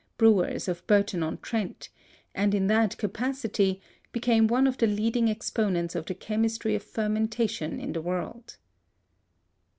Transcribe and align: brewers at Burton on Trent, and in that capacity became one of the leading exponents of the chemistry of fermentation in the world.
brewers 0.17 0.67
at 0.67 0.87
Burton 0.87 1.21
on 1.21 1.37
Trent, 1.43 1.89
and 2.33 2.55
in 2.55 2.65
that 2.65 2.97
capacity 2.97 3.79
became 4.11 4.47
one 4.47 4.65
of 4.65 4.79
the 4.79 4.87
leading 4.87 5.27
exponents 5.27 5.93
of 5.93 6.07
the 6.07 6.15
chemistry 6.15 6.73
of 6.73 6.81
fermentation 6.81 7.79
in 7.79 7.93
the 7.93 8.01
world. 8.01 8.57